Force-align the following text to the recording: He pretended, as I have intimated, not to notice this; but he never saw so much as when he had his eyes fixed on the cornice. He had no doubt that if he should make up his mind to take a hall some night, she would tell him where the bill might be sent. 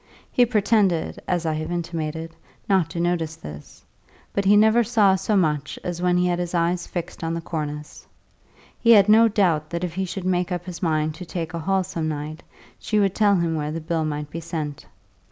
He 0.31 0.47
pretended, 0.47 1.21
as 1.27 1.45
I 1.45 1.53
have 1.53 1.71
intimated, 1.71 2.35
not 2.67 2.89
to 2.89 2.99
notice 2.99 3.35
this; 3.35 3.83
but 4.33 4.45
he 4.45 4.57
never 4.57 4.83
saw 4.83 5.13
so 5.13 5.37
much 5.37 5.77
as 5.83 6.01
when 6.01 6.17
he 6.17 6.25
had 6.25 6.39
his 6.39 6.55
eyes 6.55 6.87
fixed 6.87 7.23
on 7.23 7.35
the 7.35 7.39
cornice. 7.39 8.07
He 8.79 8.89
had 8.93 9.07
no 9.09 9.27
doubt 9.27 9.69
that 9.69 9.83
if 9.83 9.93
he 9.93 10.05
should 10.05 10.25
make 10.25 10.51
up 10.51 10.65
his 10.65 10.81
mind 10.81 11.13
to 11.13 11.25
take 11.27 11.53
a 11.53 11.59
hall 11.59 11.83
some 11.83 12.07
night, 12.07 12.41
she 12.79 12.99
would 12.99 13.13
tell 13.13 13.35
him 13.35 13.53
where 13.53 13.71
the 13.71 13.79
bill 13.79 14.03
might 14.03 14.31
be 14.31 14.39
sent. 14.39 14.87